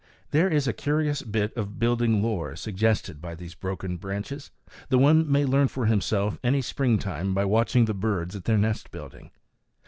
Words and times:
There 0.31 0.49
is 0.49 0.67
a 0.67 0.73
curious 0.73 1.21
bit 1.21 1.55
of 1.55 1.77
building 1.77 2.23
lore 2.23 2.55
suggested 2.55 3.21
by 3.21 3.35
these 3.35 3.53
broken 3.53 3.97
branches, 3.97 4.49
that 4.89 4.97
one 4.97 5.31
may 5.31 5.45
learn 5.45 5.67
for 5.67 5.85
himself 5.85 6.39
any 6.43 6.63
springtime 6.63 7.35
by 7.35 7.45
watching 7.45 7.85
the 7.85 7.93
birds 7.93 8.35
at 8.35 8.45
their 8.45 8.57
nest 8.57 8.89
building. 8.89 9.29